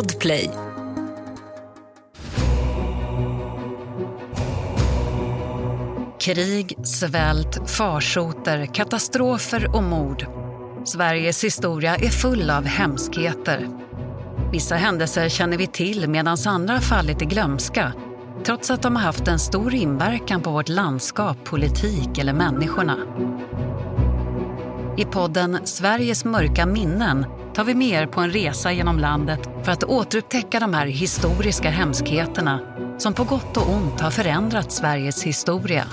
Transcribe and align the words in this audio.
Podplay. 0.00 0.50
Krig, 6.20 6.76
svält, 6.84 7.70
farsoter, 7.70 8.66
katastrofer 8.66 9.76
och 9.76 9.82
mord. 9.82 10.26
Sveriges 10.84 11.44
historia 11.44 11.96
är 11.96 12.08
full 12.08 12.50
av 12.50 12.64
hemskheter. 12.64 13.68
Vissa 14.52 14.74
händelser 14.74 15.28
känner 15.28 15.56
vi 15.56 15.66
till 15.66 16.08
medan 16.08 16.36
andra 16.46 16.80
fallit 16.80 17.22
i 17.22 17.24
glömska 17.24 17.92
trots 18.44 18.70
att 18.70 18.82
de 18.82 18.96
har 18.96 19.02
haft 19.02 19.28
en 19.28 19.38
stor 19.38 19.74
inverkan 19.74 20.42
på 20.42 20.50
vårt 20.50 20.68
landskap, 20.68 21.44
politik 21.44 22.18
eller 22.18 22.32
människorna. 22.32 22.96
I 24.96 25.04
podden 25.04 25.58
Sveriges 25.64 26.24
mörka 26.24 26.66
minnen 26.66 27.26
tar 27.60 27.64
vi 27.64 27.74
med 27.74 28.02
er 28.02 28.06
på 28.06 28.20
en 28.20 28.30
resa 28.30 28.72
genom 28.72 28.98
landet 28.98 29.40
för 29.64 29.72
att 29.72 29.84
återupptäcka 29.84 30.60
de 30.60 30.74
här 30.74 30.86
historiska 30.86 31.70
hemskheterna 31.70 32.60
som 32.98 33.14
på 33.14 33.24
gott 33.24 33.56
och 33.56 33.70
ont 33.70 34.00
har 34.00 34.10
förändrat 34.10 34.72
Sveriges 34.72 35.22
historia. 35.22 35.84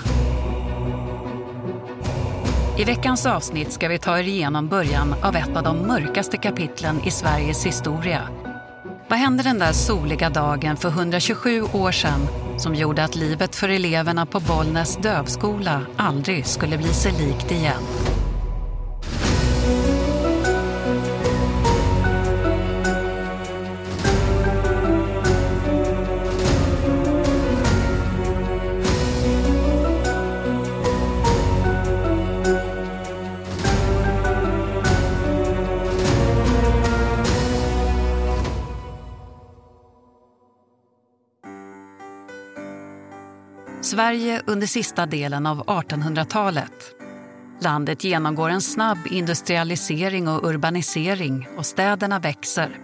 I 2.78 2.84
veckans 2.84 3.26
avsnitt 3.26 3.72
ska 3.72 3.88
vi 3.88 3.98
ta 3.98 4.18
er 4.18 4.22
igenom 4.22 4.68
början 4.68 5.14
av 5.22 5.36
ett 5.36 5.56
av 5.56 5.62
de 5.62 5.78
mörkaste 5.78 6.36
kapitlen 6.36 7.00
i 7.04 7.10
Sveriges 7.10 7.66
historia. 7.66 8.28
Vad 9.08 9.18
hände 9.18 9.42
den 9.42 9.58
där 9.58 9.72
soliga 9.72 10.30
dagen 10.30 10.76
för 10.76 10.88
127 10.88 11.62
år 11.62 11.92
sedan 11.92 12.28
som 12.58 12.74
gjorde 12.74 13.04
att 13.04 13.16
livet 13.16 13.56
för 13.56 13.68
eleverna 13.68 14.26
på 14.26 14.40
Bollnäs 14.40 14.96
dövskola 14.96 15.86
aldrig 15.96 16.46
skulle 16.46 16.78
bli 16.78 16.92
sig 16.92 17.12
likt 17.12 17.50
igen? 17.50 17.82
Sverige 43.88 44.42
under 44.46 44.66
sista 44.66 45.06
delen 45.06 45.46
av 45.46 45.64
1800-talet. 45.64 46.72
Landet 47.60 48.04
genomgår 48.04 48.50
en 48.50 48.60
snabb 48.60 48.98
industrialisering 49.10 50.28
och 50.28 50.48
urbanisering 50.48 51.48
och 51.56 51.66
städerna 51.66 52.18
växer. 52.18 52.78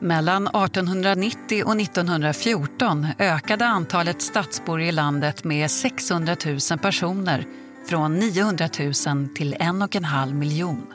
Mellan 0.00 0.46
1890 0.46 1.64
och 1.64 1.80
1914 1.80 3.06
ökade 3.18 3.66
antalet 3.66 4.22
stadsbor 4.22 4.80
i 4.80 4.92
landet 4.92 5.44
med 5.44 5.70
600 5.70 6.36
000 6.70 6.78
personer 6.78 7.46
från 7.88 8.18
900 8.18 8.68
000 9.06 9.28
till 9.28 9.56
en 9.58 9.82
och 9.82 9.96
en 9.96 10.04
halv 10.04 10.34
miljon. 10.34 10.86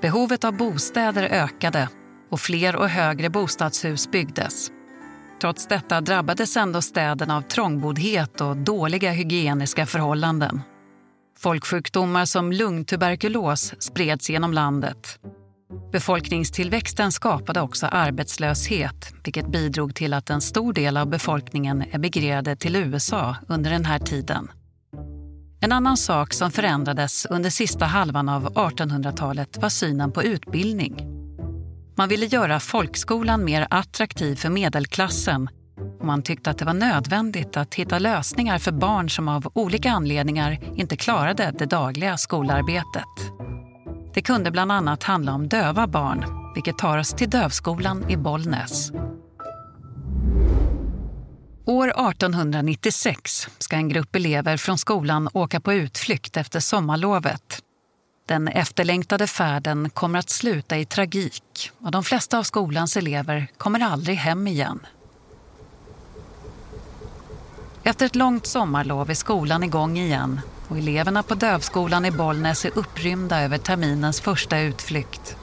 Behovet 0.00 0.44
av 0.44 0.56
bostäder 0.56 1.22
ökade 1.22 1.88
och 2.30 2.40
fler 2.40 2.76
och 2.76 2.88
högre 2.88 3.30
bostadshus 3.30 4.10
byggdes. 4.10 4.70
Trots 5.44 5.66
detta 5.66 6.00
drabbades 6.00 6.56
ändå 6.56 6.82
städerna 6.82 7.36
av 7.36 7.42
trångboddhet 7.42 8.40
och 8.40 8.56
dåliga 8.56 9.10
hygieniska 9.10 9.86
förhållanden. 9.86 10.60
Folksjukdomar 11.38 12.24
som 12.24 12.52
lungtuberkulos 12.52 13.74
spreds 13.78 14.30
genom 14.30 14.52
landet. 14.52 15.18
Befolkningstillväxten 15.92 17.12
skapade 17.12 17.60
också 17.60 17.86
arbetslöshet 17.86 19.14
vilket 19.24 19.46
bidrog 19.46 19.94
till 19.94 20.14
att 20.14 20.30
en 20.30 20.40
stor 20.40 20.72
del 20.72 20.96
av 20.96 21.06
befolkningen 21.06 21.84
emigrerade 21.90 22.56
till 22.56 22.76
USA 22.76 23.36
under 23.48 23.70
den 23.70 23.84
här 23.84 23.98
tiden. 23.98 24.50
En 25.60 25.72
annan 25.72 25.96
sak 25.96 26.32
som 26.32 26.50
förändrades 26.50 27.26
under 27.30 27.50
sista 27.50 27.84
halvan 27.84 28.28
av 28.28 28.54
1800-talet 28.54 29.56
var 29.62 29.68
synen 29.68 30.12
på 30.12 30.22
utbildning. 30.22 31.13
Man 31.96 32.08
ville 32.08 32.26
göra 32.26 32.60
folkskolan 32.60 33.44
mer 33.44 33.66
attraktiv 33.70 34.36
för 34.36 34.50
medelklassen 34.50 35.48
och 36.00 36.06
man 36.06 36.22
tyckte 36.22 36.50
att 36.50 36.58
det 36.58 36.64
var 36.64 36.74
nödvändigt 36.74 37.56
att 37.56 37.74
hitta 37.74 37.98
lösningar 37.98 38.58
för 38.58 38.72
barn 38.72 39.10
som 39.10 39.28
av 39.28 39.52
olika 39.54 39.90
anledningar 39.90 40.58
inte 40.76 40.96
klarade 40.96 41.52
det 41.58 41.66
dagliga 41.66 42.16
skolarbetet. 42.16 43.42
Det 44.14 44.22
kunde 44.22 44.50
bland 44.50 44.72
annat 44.72 45.02
handla 45.02 45.32
om 45.32 45.48
döva 45.48 45.86
barn, 45.86 46.24
vilket 46.54 46.78
tar 46.78 46.98
oss 46.98 47.10
till 47.10 47.30
Dövskolan 47.30 48.10
i 48.10 48.16
Bollnäs. 48.16 48.92
År 51.66 51.88
1896 51.88 53.48
ska 53.58 53.76
en 53.76 53.88
grupp 53.88 54.16
elever 54.16 54.56
från 54.56 54.78
skolan 54.78 55.28
åka 55.32 55.60
på 55.60 55.72
utflykt 55.72 56.36
efter 56.36 56.60
sommarlovet 56.60 57.63
den 58.26 58.48
efterlängtade 58.48 59.26
färden 59.26 59.90
kommer 59.90 60.18
att 60.18 60.30
sluta 60.30 60.78
i 60.78 60.84
tragik 60.84 61.70
och 61.78 61.90
de 61.90 62.04
flesta 62.04 62.38
av 62.38 62.42
skolans 62.42 62.96
elever 62.96 63.46
kommer 63.58 63.80
aldrig 63.80 64.16
hem 64.16 64.46
igen. 64.46 64.86
Efter 67.82 68.06
ett 68.06 68.16
långt 68.16 68.46
sommarlov 68.46 69.10
är 69.10 69.14
skolan 69.14 69.62
igång 69.62 69.98
igen 69.98 70.40
och 70.68 70.78
eleverna 70.78 71.22
på 71.22 71.34
Dövskolan 71.34 72.04
i 72.04 72.10
Bollnäs 72.10 72.64
är 72.64 72.78
upprymda 72.78 73.40
över 73.40 73.58
terminens 73.58 74.20
första 74.20 74.58
utflykt. 74.58 75.36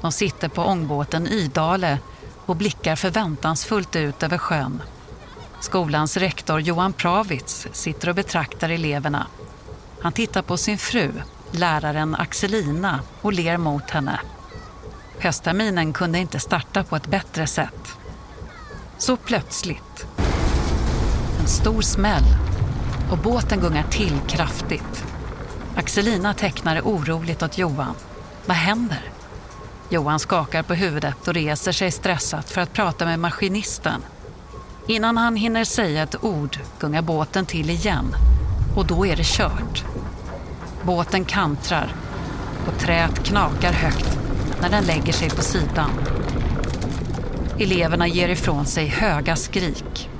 De 0.00 0.12
sitter 0.12 0.48
på 0.48 0.62
ångbåten 0.62 1.26
Idale 1.26 1.98
och 2.46 2.56
blickar 2.56 2.96
förväntansfullt 2.96 3.96
ut 3.96 4.22
över 4.22 4.38
sjön. 4.38 4.82
Skolans 5.60 6.16
rektor 6.16 6.60
Johan 6.60 6.92
Pravitz 6.92 7.66
sitter 7.72 8.08
och 8.08 8.14
betraktar 8.14 8.68
eleverna. 8.68 9.26
Han 10.00 10.12
tittar 10.12 10.42
på 10.42 10.56
sin 10.56 10.78
fru 10.78 11.12
läraren 11.56 12.14
Axelina 12.14 13.00
och 13.22 13.32
ler 13.32 13.56
mot 13.56 13.90
henne. 13.90 14.20
Höstterminen 15.18 15.92
kunde 15.92 16.18
inte 16.18 16.40
starta 16.40 16.84
på 16.84 16.96
ett 16.96 17.06
bättre 17.06 17.46
sätt. 17.46 17.98
Så 18.98 19.16
plötsligt. 19.16 20.06
En 21.40 21.46
stor 21.46 21.82
smäll 21.82 22.24
och 23.10 23.18
båten 23.18 23.60
gungar 23.60 23.84
till 23.90 24.18
kraftigt. 24.28 25.04
Axelina 25.76 26.34
tecknar 26.34 26.80
oroligt 26.80 27.42
åt 27.42 27.58
Johan. 27.58 27.94
Vad 28.46 28.56
händer? 28.56 29.02
Johan 29.88 30.18
skakar 30.18 30.62
på 30.62 30.74
huvudet 30.74 31.28
och 31.28 31.34
reser 31.34 31.72
sig 31.72 31.90
stressat 31.90 32.50
för 32.50 32.60
att 32.60 32.72
prata 32.72 33.04
med 33.04 33.18
maskinisten. 33.18 34.02
Innan 34.86 35.16
han 35.16 35.36
hinner 35.36 35.64
säga 35.64 36.02
ett 36.02 36.24
ord 36.24 36.58
gungar 36.80 37.02
båten 37.02 37.46
till 37.46 37.70
igen 37.70 38.14
och 38.76 38.86
då 38.86 39.06
är 39.06 39.16
det 39.16 39.26
kört. 39.26 39.84
Båten 40.86 41.24
kantrar 41.24 41.94
och 42.66 42.78
träet 42.78 43.24
knakar 43.24 43.72
högt 43.72 44.18
när 44.60 44.70
den 44.70 44.84
lägger 44.84 45.12
sig 45.12 45.30
på 45.30 45.42
sidan. 45.42 45.90
Eleverna 47.58 48.06
ger 48.08 48.28
ifrån 48.28 48.66
sig 48.66 48.86
höga 48.86 49.36
skrik. 49.36 50.10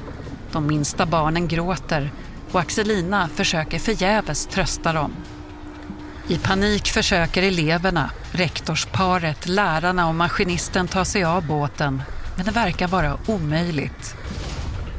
De 0.52 0.66
minsta 0.66 1.06
barnen 1.06 1.48
gråter 1.48 2.10
och 2.52 2.60
Axelina 2.60 3.28
försöker 3.28 3.78
förgäves 3.78 4.46
trösta 4.46 4.92
dem. 4.92 5.12
I 6.28 6.38
panik 6.38 6.86
försöker 6.86 7.42
eleverna, 7.42 8.10
rektorsparet, 8.32 9.48
lärarna 9.48 10.08
och 10.08 10.14
maskinisten 10.14 10.88
ta 10.88 11.04
sig 11.04 11.24
av 11.24 11.46
båten 11.46 12.02
men 12.36 12.44
det 12.44 12.52
verkar 12.52 12.88
vara 12.88 13.18
omöjligt. 13.26 14.16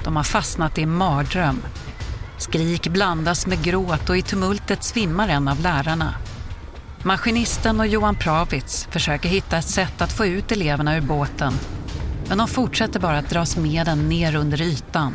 De 0.03 0.16
har 0.16 0.23
fastnat 0.23 0.77
i 0.77 0.83
en 0.83 0.94
mardröm 0.94 1.61
Skrik 2.37 2.87
blandas 2.87 3.47
med 3.47 3.63
gråt 3.63 4.09
och 4.09 4.17
i 4.17 4.21
tumultet 4.21 4.83
svimmar 4.83 5.27
en 5.29 5.47
av 5.47 5.61
lärarna. 5.61 6.13
Maskinisten 7.03 7.79
och 7.79 7.87
Johan 7.87 8.15
Pravitz 8.15 8.87
försöker 8.91 9.29
hitta 9.29 9.57
ett 9.57 9.69
sätt 9.69 10.01
att 10.01 10.11
få 10.11 10.25
ut 10.25 10.51
eleverna 10.51 10.97
ur 10.97 11.01
båten. 11.01 11.53
Men 12.27 12.38
de 12.38 12.47
fortsätter 12.47 13.00
bara 13.00 13.17
att 13.17 13.29
dras 13.29 13.57
med 13.57 13.85
den 13.85 14.09
ner 14.09 14.35
under 14.35 14.62
ytan. 14.62 15.13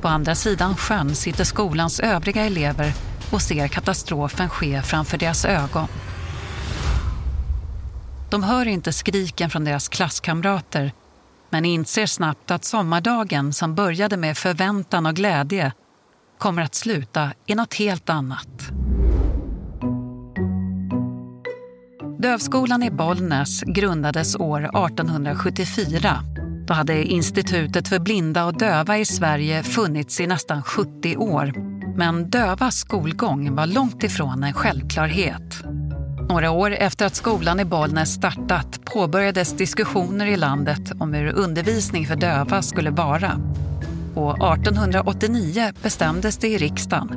På 0.00 0.08
andra 0.08 0.34
sidan 0.34 0.76
sjön 0.76 1.14
sitter 1.14 1.44
skolans 1.44 2.00
övriga 2.00 2.44
elever 2.44 2.92
och 3.32 3.42
ser 3.42 3.68
katastrofen 3.68 4.48
ske 4.48 4.82
framför 4.82 5.18
deras 5.18 5.44
ögon. 5.44 5.88
De 8.30 8.42
hör 8.42 8.68
inte 8.68 8.92
skriken 8.92 9.50
från 9.50 9.64
deras 9.64 9.88
klasskamrater 9.88 10.92
men 11.50 11.64
inser 11.64 12.06
snabbt 12.06 12.50
att 12.50 12.64
sommardagen 12.64 13.52
som 13.52 13.74
började 13.74 14.16
med 14.16 14.38
förväntan 14.38 15.06
och 15.06 15.16
glädje 15.16 15.72
kommer 16.38 16.62
att 16.62 16.74
sluta 16.74 17.32
i 17.46 17.54
något 17.54 17.74
helt 17.74 18.10
annat. 18.10 18.70
Dövskolan 22.18 22.82
i 22.82 22.90
Bollnäs 22.90 23.62
grundades 23.62 24.36
år 24.36 24.60
1874. 24.60 26.24
Då 26.66 26.74
hade 26.74 27.04
Institutet 27.04 27.88
för 27.88 27.98
blinda 27.98 28.44
och 28.44 28.58
döva 28.58 28.98
i 28.98 29.04
Sverige 29.04 29.62
funnits 29.62 30.20
i 30.20 30.26
nästan 30.26 30.62
70 30.62 31.16
år. 31.16 31.52
Men 31.96 32.30
dövas 32.30 32.76
skolgång 32.76 33.54
var 33.54 33.66
långt 33.66 34.02
ifrån 34.02 34.44
en 34.44 34.52
självklarhet. 34.52 35.62
Några 36.30 36.50
år 36.50 36.70
efter 36.70 37.06
att 37.06 37.14
skolan 37.14 37.60
i 37.60 37.64
Bollnäs 37.64 38.14
startat 38.14 38.84
påbörjades 38.84 39.52
diskussioner 39.52 40.26
i 40.26 40.36
landet 40.36 40.92
om 40.98 41.12
hur 41.12 41.32
undervisning 41.32 42.06
för 42.06 42.16
döva 42.16 42.62
skulle 42.62 42.90
vara. 42.90 43.40
Och 44.14 44.54
1889 44.54 45.72
bestämdes 45.82 46.36
det 46.36 46.48
i 46.48 46.58
riksdagen. 46.58 47.08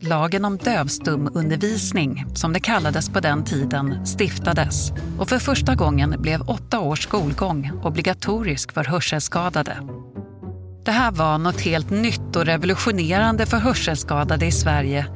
Lagen 0.00 0.44
om 0.44 0.56
dövstumundervisning, 0.56 2.24
som 2.34 2.52
det 2.52 2.60
kallades 2.60 3.08
på 3.08 3.20
den 3.20 3.44
tiden, 3.44 4.06
stiftades 4.06 4.92
och 5.18 5.28
för 5.28 5.38
första 5.38 5.74
gången 5.74 6.14
blev 6.18 6.40
åtta 6.40 6.80
års 6.80 7.02
skolgång 7.02 7.70
obligatorisk 7.82 8.72
för 8.72 8.84
hörselskadade. 8.84 9.76
Det 10.84 10.92
här 10.92 11.10
var 11.10 11.38
något 11.38 11.60
helt 11.60 11.90
nytt 11.90 12.36
och 12.36 12.46
revolutionerande 12.46 13.46
för 13.46 13.56
hörselskadade 13.56 14.46
i 14.46 14.52
Sverige 14.52 15.06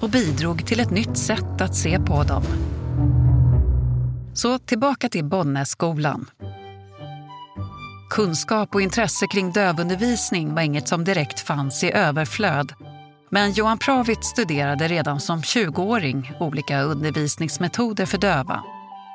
och 0.00 0.10
bidrog 0.10 0.66
till 0.66 0.80
ett 0.80 0.90
nytt 0.90 1.16
sätt 1.18 1.60
att 1.60 1.76
se 1.76 1.98
på 1.98 2.22
dem. 2.22 2.42
Så 4.34 4.58
tillbaka 4.58 5.08
till 5.08 5.24
Bonnässkolan. 5.24 6.30
Kunskap 8.10 8.74
och 8.74 8.82
intresse 8.82 9.26
kring 9.26 9.52
dövundervisning 9.52 10.54
var 10.54 10.62
inget 10.62 10.88
som 10.88 11.04
direkt 11.04 11.40
fanns 11.40 11.84
i 11.84 11.92
överflöd. 11.92 12.72
Men 13.30 13.52
Johan 13.52 13.78
Pravitz 13.78 14.28
studerade 14.28 14.88
redan 14.88 15.20
som 15.20 15.40
20-åring 15.40 16.32
olika 16.40 16.80
undervisningsmetoder 16.80 18.06
för 18.06 18.18
döva. 18.18 18.62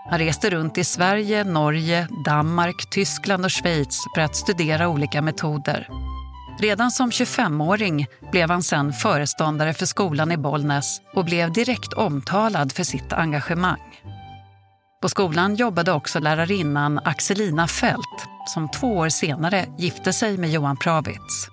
Han 0.10 0.20
reste 0.20 0.50
runt 0.50 0.78
i 0.78 0.84
Sverige, 0.84 1.44
Norge, 1.44 2.08
Danmark, 2.26 2.90
Tyskland 2.90 3.46
och 3.46 3.52
Schweiz 3.52 4.04
för 4.16 4.22
att 4.22 4.36
studera 4.36 4.88
olika 4.88 5.22
metoder. 5.22 5.90
Redan 6.60 6.92
som 6.92 7.10
25-åring 7.10 8.08
blev 8.32 8.50
han 8.50 8.64
sen 8.64 8.94
föreståndare 8.94 9.74
för 9.74 9.86
skolan 9.86 10.32
i 10.32 10.38
Bollnäs 10.38 11.02
och 11.14 11.26
blev 11.26 11.54
direkt 11.54 11.94
omtalad 11.94 12.72
för 12.72 12.84
sitt 12.84 13.14
engagemang. 13.14 13.80
På 15.04 15.10
skolan 15.10 15.56
jobbade 15.56 15.92
också 15.92 16.20
lärarinnan 16.20 17.00
Axelina 17.04 17.68
Fält 17.68 18.28
som 18.46 18.70
två 18.70 18.98
år 18.98 19.10
senare 19.10 19.66
gifte 19.78 20.14
sig 20.14 20.38
med 20.38 20.52
Johan 20.52 20.78
Pravitz. 20.78 21.48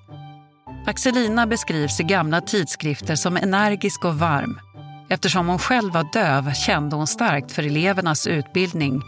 Axelina 0.86 1.46
beskrivs 1.46 2.00
i 2.00 2.02
gamla 2.02 2.40
tidskrifter 2.40 3.14
som 3.14 3.36
energisk 3.36 4.04
och 4.04 4.18
varm. 4.18 4.60
Eftersom 5.08 5.48
hon 5.48 5.58
själv 5.58 5.92
var 5.92 6.12
döv 6.12 6.52
kände 6.52 6.96
hon 6.96 7.06
starkt 7.06 7.52
för 7.52 7.62
elevernas 7.62 8.26
utbildning. 8.26 9.02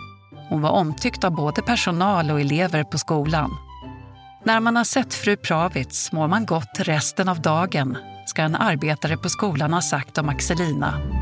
Hon 0.49 0.63
var 0.63 0.71
omtyckt 0.71 1.25
av 1.25 1.31
både 1.31 1.63
personal 1.63 2.31
och 2.31 2.41
elever 2.41 2.85
på 2.85 2.99
skolan. 2.99 3.51
När 4.45 4.61
man 4.61 4.77
har 4.77 4.85
sett 4.85 5.15
fru 5.15 5.37
Pravitz 5.37 6.13
mår 6.13 6.29
man 6.29 6.47
gott 6.47 6.79
resten 6.79 7.29
av 7.29 7.41
dagen, 7.41 7.99
ska 8.27 8.43
en 8.43 8.57
arbetare 8.57 9.17
på 9.17 9.29
skolan 9.29 9.73
ha 9.73 9.81
sagt 9.81 10.19
om 10.19 10.29
Axelina. 10.29 11.22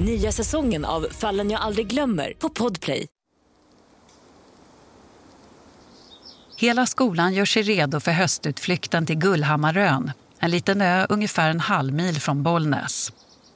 Nya 0.00 0.32
säsongen 0.32 0.84
av 0.84 1.06
Fallen 1.10 1.50
jag 1.50 1.60
aldrig 1.60 1.86
glömmer 1.86 2.32
på 2.38 2.48
Podplay. 2.48 3.06
Hela 6.56 6.86
skolan 6.86 7.34
gör 7.34 7.44
sig 7.44 7.62
redo 7.62 8.00
för 8.00 8.12
höstutflykten 8.12 9.06
till 9.06 9.18
Gullhammarön, 9.18 10.12
en 10.38 10.50
liten 10.50 10.82
ö 10.82 11.06
ungefär 11.08 11.50
en 11.50 11.60
halv 11.60 11.94
mil 11.94 12.20
från 12.20 12.42
Bollnäs. 12.42 13.12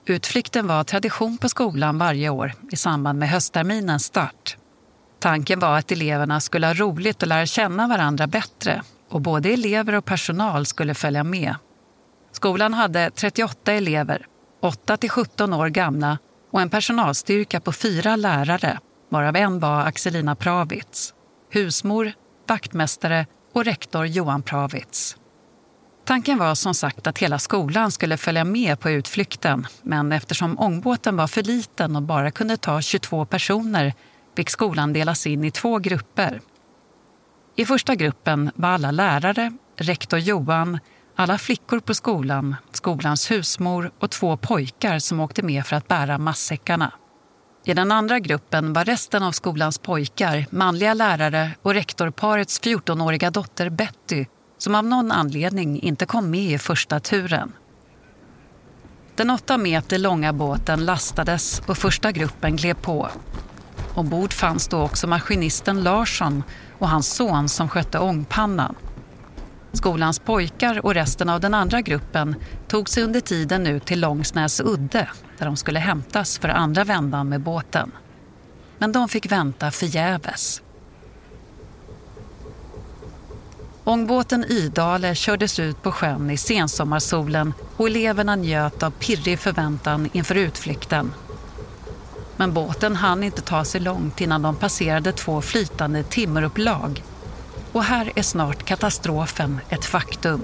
Utflykten 0.06 0.66
var 0.66 0.84
tradition 0.84 1.38
på 1.38 1.48
skolan 1.48 1.98
varje 1.98 2.28
år 2.28 2.52
i 2.70 2.76
samband 2.76 3.18
med 3.18 3.30
höstterminens 3.30 4.04
start. 4.04 4.56
Tanken 5.18 5.60
var 5.60 5.78
att 5.78 5.92
eleverna 5.92 6.40
skulle 6.40 6.66
ha 6.66 6.74
roligt 6.74 7.22
och 7.22 7.28
lära 7.28 7.46
känna 7.46 7.88
varandra 7.88 8.26
bättre 8.26 8.82
och 9.08 9.20
både 9.20 9.48
elever 9.48 9.94
och 9.94 10.04
personal 10.04 10.66
skulle 10.66 10.94
följa 10.94 11.24
med. 11.24 11.54
Skolan 12.32 12.74
hade 12.74 13.10
38 13.10 13.72
elever, 13.72 14.26
8 14.60 14.96
till 14.96 15.10
17 15.10 15.52
år 15.52 15.68
gamla 15.68 16.18
och 16.52 16.60
en 16.60 16.70
personalstyrka 16.70 17.60
på 17.60 17.72
fyra 17.72 18.16
lärare, 18.16 18.78
varav 19.08 19.36
en 19.36 19.60
var 19.60 19.80
Axelina 19.80 20.36
Pravitz, 20.36 21.14
husmor, 21.50 22.12
vaktmästare 22.48 23.26
och 23.52 23.64
rektor 23.64 24.06
Johan 24.06 24.42
Pravitz. 24.42 25.16
Tanken 26.04 26.38
var 26.38 26.54
som 26.54 26.74
sagt 26.74 27.06
att 27.06 27.18
hela 27.18 27.38
skolan 27.38 27.90
skulle 27.90 28.16
följa 28.16 28.44
med 28.44 28.80
på 28.80 28.90
utflykten 28.90 29.66
men 29.82 30.12
eftersom 30.12 30.58
ångbåten 30.58 31.16
var 31.16 31.26
för 31.26 31.42
liten 31.42 31.96
och 31.96 32.02
bara 32.02 32.30
kunde 32.30 32.56
ta 32.56 32.80
22 32.80 33.24
personer 33.24 33.94
fick 34.36 34.50
skolan 34.50 34.92
delas 34.92 35.26
in 35.26 35.44
i 35.44 35.50
två 35.50 35.78
grupper. 35.78 36.40
I 37.56 37.64
första 37.64 37.94
gruppen 37.94 38.50
var 38.54 38.68
alla 38.68 38.90
lärare, 38.90 39.52
rektor 39.76 40.18
Johan, 40.18 40.78
alla 41.16 41.38
flickor 41.38 41.80
på 41.80 41.94
skolan, 41.94 42.56
skolans 42.72 43.30
husmor 43.30 43.90
och 43.98 44.10
två 44.10 44.36
pojkar 44.36 44.98
som 44.98 45.20
åkte 45.20 45.42
med 45.42 45.66
för 45.66 45.76
att 45.76 45.88
bära 45.88 46.18
massäckarna. 46.18 46.92
I 47.64 47.74
den 47.74 47.92
andra 47.92 48.18
gruppen 48.18 48.72
var 48.72 48.84
resten 48.84 49.22
av 49.22 49.32
skolans 49.32 49.78
pojkar, 49.78 50.46
manliga 50.50 50.94
lärare 50.94 51.50
och 51.62 51.74
rektorparets 51.74 52.60
14-åriga 52.60 53.30
dotter 53.30 53.70
Betty 53.70 54.26
som 54.58 54.74
av 54.74 54.84
någon 54.84 55.12
anledning 55.12 55.80
inte 55.80 56.06
kom 56.06 56.30
med 56.30 56.52
i 56.52 56.58
första 56.58 57.00
turen. 57.00 57.52
Den 59.14 59.30
åtta 59.30 59.58
meter 59.58 59.98
långa 59.98 60.32
båten 60.32 60.84
lastades 60.84 61.62
och 61.66 61.78
första 61.78 62.12
gruppen 62.12 62.56
klev 62.56 62.74
på. 62.74 63.08
Ombord 63.94 64.32
fanns 64.32 64.68
då 64.68 64.82
också 64.82 65.06
maskinisten 65.06 65.82
Larsson 65.82 66.42
och 66.78 66.88
hans 66.88 67.14
son 67.14 67.48
som 67.48 67.68
skötte 67.68 67.98
ångpannan. 67.98 68.74
Skolans 69.72 70.18
pojkar 70.18 70.86
och 70.86 70.94
resten 70.94 71.28
av 71.28 71.40
den 71.40 71.54
andra 71.54 71.80
gruppen 71.80 72.36
tog 72.68 72.88
sig 72.88 73.02
under 73.02 73.20
tiden 73.20 73.66
ut 73.66 73.86
till 73.86 74.00
Långsnäs 74.00 74.60
udde 74.60 75.08
där 75.38 75.46
de 75.46 75.56
skulle 75.56 75.78
hämtas 75.78 76.38
för 76.38 76.48
andra 76.48 76.84
vändan 76.84 77.28
med 77.28 77.40
båten. 77.40 77.92
Men 78.78 78.92
de 78.92 79.08
fick 79.08 79.32
vänta 79.32 79.70
förgäves. 79.70 80.62
Ångbåten 83.84 84.44
Idale 84.44 85.14
kördes 85.14 85.58
ut 85.58 85.82
på 85.82 85.92
sjön 85.92 86.30
i 86.30 86.36
sensommarsolen 86.36 87.54
och 87.76 87.86
eleverna 87.86 88.36
njöt 88.36 88.82
av 88.82 88.90
pirrig 88.90 89.38
förväntan 89.38 90.10
inför 90.12 90.34
utflykten. 90.34 91.12
Men 92.36 92.52
båten 92.52 92.96
hann 92.96 93.22
inte 93.22 93.42
ta 93.42 93.64
sig 93.64 93.80
långt 93.80 94.20
innan 94.20 94.42
de 94.42 94.56
passerade 94.56 95.12
två 95.12 95.40
flytande 95.40 96.02
timmerupplag. 96.02 97.02
Och 97.72 97.84
här 97.84 98.12
är 98.14 98.22
snart 98.22 98.64
katastrofen 98.64 99.60
ett 99.68 99.84
faktum. 99.84 100.42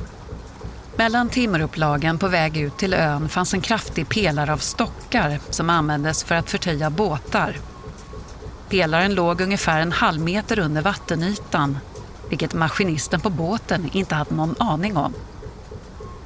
Mellan 0.97 1.28
timmerupplagen 1.28 2.18
på 2.18 2.28
väg 2.28 2.56
ut 2.56 2.76
till 2.76 2.94
ön 2.94 3.28
fanns 3.28 3.54
en 3.54 3.61
kraftig 3.61 4.08
pelare 4.08 4.52
av 4.52 4.58
stockar 4.58 5.40
som 5.50 5.70
användes 5.70 6.25
för 6.25 6.35
att 6.35 6.50
förtöja 6.50 6.90
båtar. 6.90 7.56
Pelaren 8.68 9.14
låg 9.14 9.40
ungefär 9.40 9.80
en 9.80 9.92
halv 9.92 10.20
meter 10.20 10.58
under 10.58 10.82
vattenytan 10.82 11.78
vilket 12.28 12.54
maskinisten 12.54 13.20
på 13.20 13.30
båten 13.30 13.90
inte 13.92 14.14
hade 14.14 14.35
någon 14.35 14.54
aning 14.58 14.97
om. 14.97 15.14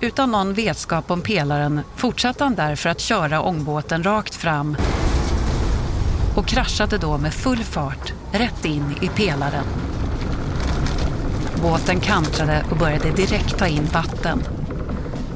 Utan 0.00 0.30
någon 0.30 0.54
vetskap 0.54 1.10
om 1.10 1.20
pelaren 1.20 1.80
fortsatte 1.96 2.44
han 2.44 2.54
därför 2.54 2.90
att 2.90 3.00
köra 3.00 3.42
ångbåten 3.42 4.02
rakt 4.02 4.34
fram 4.34 4.76
och 6.36 6.46
kraschade 6.46 6.98
då 6.98 7.18
med 7.18 7.34
full 7.34 7.64
fart 7.64 8.12
rätt 8.32 8.64
in 8.64 8.94
i 9.00 9.08
pelaren. 9.08 9.64
Båten 11.62 12.00
kantrade 12.00 12.64
och 12.70 12.76
började 12.76 13.10
direkt 13.10 13.58
ta 13.58 13.66
in 13.66 13.84
vatten. 13.84 14.42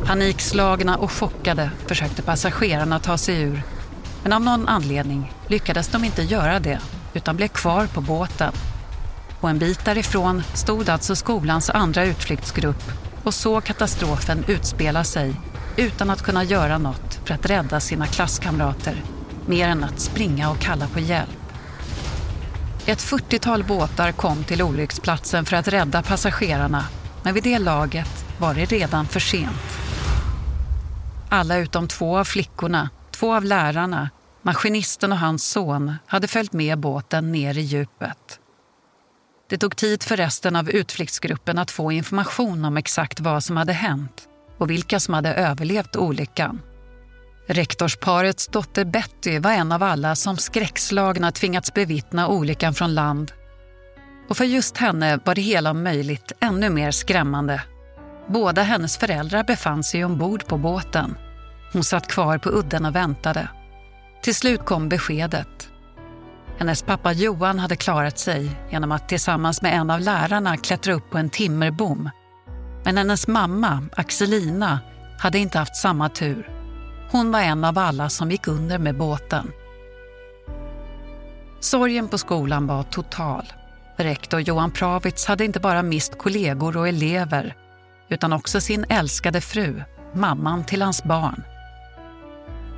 Panikslagna 0.05 0.97
och 0.97 1.13
chockade 1.13 1.71
försökte 1.87 2.23
passagerarna 2.23 2.99
ta 2.99 3.19
sig 3.19 3.43
ur 3.43 3.63
men 4.23 4.33
av 4.33 4.41
någon 4.41 4.69
anledning 4.69 5.33
lyckades 5.47 5.89
de 5.89 6.05
inte 6.05 6.23
göra 6.23 6.61
det 6.61 6.81
utan 7.15 7.37
blev 7.37 7.49
kvar 7.49 7.87
på 7.87 8.01
båten. 8.01 8.53
Och 9.41 9.51
en 9.51 9.59
bit 9.59 9.85
därifrån 9.85 10.43
stod 10.55 10.89
alltså 10.89 11.17
skolans 11.17 11.71
andra 11.71 12.05
utflyktsgrupp 12.05 12.93
och 13.25 13.35
såg 13.35 13.65
katastrofen 13.65 14.45
utspela 14.49 15.05
sig 15.05 15.35
utan 15.77 16.11
att 16.11 16.23
kunna 16.23 16.45
göra 16.45 16.79
något 16.79 17.21
för 17.25 17.35
att 17.35 17.47
rädda 17.47 17.81
sina 17.81 18.07
klasskamrater 18.07 19.03
mer 19.47 19.69
än 19.69 19.85
att 19.85 20.01
springa 20.01 20.51
och 20.51 20.59
kalla 20.59 20.87
på 20.87 21.01
hjälp. 21.01 21.46
Ett 22.89 22.99
40-tal 22.99 23.65
båtar 23.65 24.13
kom 24.13 24.45
till 24.45 24.63
olycksplatsen 24.63 25.45
för 25.45 25.57
att 25.57 25.69
rädda 25.69 26.03
passagerarna 26.03 26.85
men 27.23 27.35
vid 27.35 27.43
det 27.43 27.59
laget 27.59 28.25
var 28.39 28.55
det 28.55 28.65
redan 28.65 29.07
för 29.07 29.21
sent. 29.21 29.79
Alla 31.29 31.57
utom 31.57 31.89
två 31.89 32.19
av 32.19 32.25
flickorna, 32.25 32.91
två 33.11 33.35
av 33.35 33.45
lärarna, 33.45 34.11
Maskinisten 34.43 35.13
och 35.13 35.19
hans 35.19 35.45
son 35.45 35.95
hade 36.07 36.29
följt 36.29 36.53
med 36.53 36.79
båten 36.79 37.33
ner 37.33 37.59
i 37.59 37.61
djupet. 37.61 38.41
Det 39.49 39.59
tog 39.59 39.77
tid 39.77 40.03
för 40.03 40.17
resten 40.17 40.57
av 40.57 40.71
utflyktsgruppen 40.71 41.59
att 41.59 41.71
få 41.71 41.93
information 41.93 42.65
om 42.65 42.77
exakt 42.77 43.21
vad 43.21 43.45
som 43.45 43.57
hade 43.57 43.73
hänt 43.73 44.29
och 44.59 44.71
vilka 44.71 45.01
som 45.01 45.15
hade 45.15 45.35
överlevt 45.35 45.97
olyckan. 45.97 46.61
Rektorsparets 47.49 48.47
dotter 48.47 48.85
Betty 48.85 49.39
var 49.39 49.51
en 49.51 49.73
av 49.73 49.83
alla 49.83 50.15
som 50.15 50.37
skräckslagna 50.37 51.33
tvingats 51.33 51.75
bevittna 51.75 52.29
olyckan 52.29 52.75
från 52.75 52.95
land. 52.95 53.33
Och 54.29 54.37
för 54.37 54.45
just 54.45 54.77
henne 54.77 55.21
var 55.25 55.35
det 55.35 55.41
hela 55.41 55.71
om 55.71 55.83
möjligt 55.83 56.33
ännu 56.41 56.71
mer 56.71 56.91
skrämmande. 56.91 57.63
Båda 58.29 58.63
hennes 58.63 58.97
föräldrar 58.99 59.45
befann 59.45 59.85
sig 59.85 60.05
ombord 60.05 60.47
på 60.47 60.59
båten. 60.59 61.17
Hon 61.73 61.85
satt 61.85 62.09
kvar 62.09 62.39
på 62.39 62.51
udden 62.51 62.85
och 62.85 62.95
väntade. 62.95 63.49
Till 64.23 64.35
slut 64.35 64.65
kom 64.65 64.89
beskedet. 64.89 65.69
Hennes 66.59 66.83
pappa 66.83 67.13
Johan 67.13 67.59
hade 67.59 67.77
klarat 67.77 68.19
sig 68.19 68.51
genom 68.71 68.93
att 68.93 69.09
tillsammans 69.09 69.63
med 69.63 69.75
en 69.75 69.91
av 69.91 70.01
lärarna 70.01 70.57
klättra 70.57 70.95
upp 70.95 71.11
på 71.11 71.19
en 71.19 71.31
timmerbom. 71.31 72.11
Men 72.85 72.97
hennes 72.97 73.29
mamma, 73.29 73.87
Axelina, 73.97 74.81
hade 75.19 75.39
inte 75.39 75.59
haft 75.59 75.77
samma 75.77 76.09
tur. 76.09 76.56
Hon 77.11 77.33
var 77.33 77.41
en 77.41 77.65
av 77.65 77.79
alla 77.79 78.09
som 78.09 78.31
gick 78.31 78.47
under 78.47 78.79
med 78.79 78.97
båten. 78.97 79.53
Sorgen 81.61 82.09
på 82.09 82.19
skolan 82.19 82.67
var 82.67 82.83
total. 82.83 83.53
Rektor 83.97 84.41
Johan 84.41 84.71
Pravitz 84.71 85.27
hade 85.27 85.45
inte 85.45 85.61
bara 85.61 85.83
mist 85.83 86.19
kollegor 86.19 86.77
och 86.77 86.89
elever 86.89 87.55
utan 88.09 88.33
också 88.33 88.61
sin 88.61 88.85
älskade 88.89 89.41
fru, 89.41 89.83
mamman 90.15 90.65
till 90.65 90.83
hans 90.83 91.05
barn. 91.05 91.43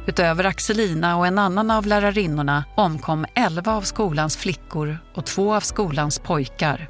Utöver 0.06 0.44
Axelina 0.44 1.16
och 1.16 1.26
en 1.26 1.38
annan 1.38 1.70
av 1.70 1.86
lärarinnorna 1.86 2.64
omkom 2.74 3.26
elva 3.34 3.72
av 3.72 3.82
skolans 3.82 4.36
flickor 4.36 4.98
och 5.14 5.26
två 5.26 5.54
av 5.54 5.60
skolans 5.60 6.18
pojkar. 6.18 6.88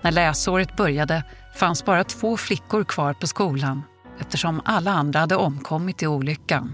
När 0.00 0.12
läsåret 0.12 0.76
började 0.76 1.24
fanns 1.54 1.84
bara 1.84 2.04
två 2.04 2.36
flickor 2.36 2.84
kvar 2.84 3.12
på 3.12 3.26
skolan 3.26 3.82
eftersom 4.20 4.62
alla 4.64 4.90
andra 4.90 5.20
hade 5.20 5.36
omkommit 5.36 6.02
i 6.02 6.06
olyckan. 6.06 6.72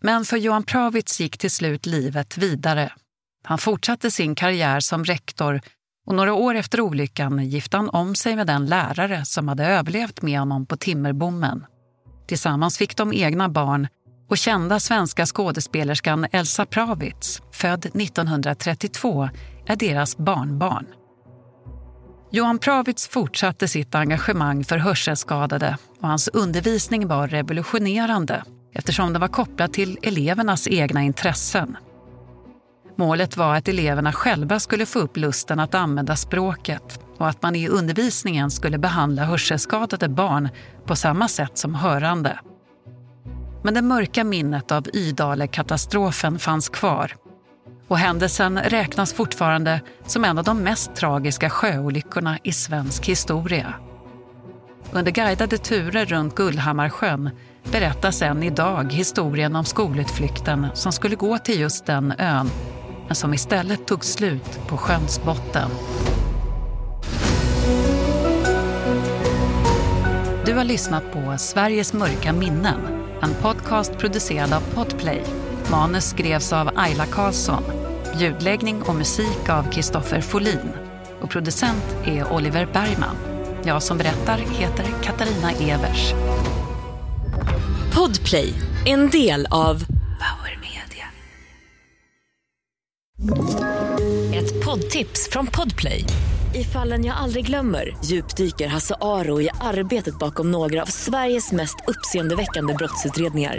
Men 0.00 0.24
för 0.24 0.36
Johan 0.36 0.62
Pravitz 0.62 1.20
gick 1.20 1.38
till 1.38 1.50
slut 1.50 1.86
livet 1.86 2.38
vidare. 2.38 2.92
Han 3.44 3.58
fortsatte 3.58 4.10
sin 4.10 4.34
karriär 4.34 4.80
som 4.80 5.04
rektor 5.04 5.60
och 6.06 6.14
några 6.14 6.34
år 6.34 6.54
efter 6.54 6.80
olyckan 6.80 7.48
gifte 7.48 7.76
han 7.76 7.88
om 7.88 8.14
sig 8.14 8.36
med 8.36 8.46
den 8.46 8.66
lärare 8.66 9.24
som 9.24 9.48
hade 9.48 9.66
överlevt 9.66 10.22
med 10.22 10.38
honom 10.38 10.66
på 10.66 10.76
timmerbommen. 10.76 11.64
Tillsammans 12.28 12.78
fick 12.78 12.96
de 12.96 13.12
egna 13.12 13.48
barn 13.48 13.88
och 14.28 14.38
kända 14.38 14.80
svenska 14.80 15.26
skådespelerskan 15.26 16.26
Elsa 16.32 16.66
Pravitz, 16.66 17.42
född 17.52 17.86
1932, 17.86 19.28
är 19.66 19.76
deras 19.76 20.16
barnbarn. 20.16 20.86
Johan 22.34 22.58
Pravitz 22.58 23.08
fortsatte 23.08 23.68
sitt 23.68 23.94
engagemang 23.94 24.64
för 24.64 24.78
hörselskadade 24.78 25.76
och 26.00 26.08
hans 26.08 26.28
undervisning 26.28 27.08
var 27.08 27.28
revolutionerande 27.28 28.44
eftersom 28.72 29.12
den 29.12 29.20
var 29.20 29.28
kopplad 29.28 29.72
till 29.72 29.98
elevernas 30.02 30.68
egna 30.68 31.02
intressen. 31.02 31.76
Målet 32.96 33.36
var 33.36 33.54
att 33.56 33.68
eleverna 33.68 34.12
själva 34.12 34.60
skulle 34.60 34.86
få 34.86 34.98
upp 34.98 35.16
lusten 35.16 35.60
att 35.60 35.74
använda 35.74 36.16
språket 36.16 37.00
och 37.18 37.28
att 37.28 37.42
man 37.42 37.56
i 37.56 37.68
undervisningen 37.68 38.50
skulle 38.50 38.78
behandla 38.78 39.24
hörselskadade 39.24 40.08
barn 40.08 40.48
på 40.86 40.96
samma 40.96 41.28
sätt 41.28 41.58
som 41.58 41.74
hörande. 41.74 42.38
Men 43.64 43.74
det 43.74 43.82
mörka 43.82 44.24
minnet 44.24 44.72
av 44.72 44.86
Ydale-katastrofen 44.92 46.38
fanns 46.38 46.68
kvar 46.68 47.12
och 47.88 47.98
händelsen 47.98 48.58
räknas 48.58 49.12
fortfarande 49.12 49.80
som 50.06 50.24
en 50.24 50.38
av 50.38 50.44
de 50.44 50.62
mest 50.62 50.94
tragiska 50.94 51.50
sjöolyckorna 51.50 52.38
i 52.42 52.52
svensk 52.52 53.06
historia. 53.08 53.74
Under 54.92 55.12
guidade 55.12 55.58
turer 55.58 56.06
runt 56.06 56.34
Gullhammarsjön 56.34 57.30
berättas 57.72 58.22
än 58.22 58.42
idag 58.42 58.92
historien 58.92 59.56
om 59.56 59.64
skolutflykten 59.64 60.66
som 60.74 60.92
skulle 60.92 61.16
gå 61.16 61.38
till 61.38 61.60
just 61.60 61.86
den 61.86 62.14
ön 62.18 62.50
men 63.06 63.14
som 63.16 63.34
istället 63.34 63.86
tog 63.86 64.04
slut 64.04 64.60
på 64.66 64.76
sjöns 64.76 65.24
botten. 65.24 65.70
Du 70.46 70.54
har 70.54 70.64
lyssnat 70.64 71.12
på 71.12 71.38
Sveriges 71.38 71.92
mörka 71.92 72.32
minnen, 72.32 72.80
en 73.22 73.34
podcast 73.42 73.98
producerad 73.98 74.52
av 74.52 74.60
Podplay. 74.74 75.51
Manus 75.72 76.04
skrevs 76.04 76.52
av 76.52 76.70
Ayla 76.76 77.06
Karlsson, 77.06 77.62
ljudläggning 78.20 78.82
och 78.82 78.94
musik 78.94 79.48
av 79.48 79.70
Kristoffer 79.70 80.20
Folin 80.20 80.72
och 81.20 81.30
producent 81.30 81.96
är 82.04 82.32
Oliver 82.32 82.68
Bergman. 82.72 83.16
Jag 83.64 83.82
som 83.82 83.98
berättar 83.98 84.38
heter 84.38 84.86
Katarina 85.02 85.52
Evers. 85.52 86.12
Podplay, 87.94 88.54
en 88.86 89.10
del 89.10 89.46
av 89.50 89.84
Power 89.94 90.60
Media. 90.60 91.06
Ett 94.42 94.64
poddtips 94.64 95.28
från 95.30 95.46
Podplay. 95.46 96.04
I 96.54 96.64
fallen 96.64 97.04
jag 97.04 97.16
aldrig 97.16 97.46
glömmer 97.46 97.96
djupdyker 98.04 98.68
Hasse 98.68 98.94
Aro 99.00 99.40
i 99.40 99.48
arbetet 99.60 100.18
bakom 100.18 100.50
några 100.50 100.82
av 100.82 100.86
Sveriges 100.86 101.52
mest 101.52 101.76
uppseendeväckande 101.86 102.74
brottsutredningar. 102.74 103.58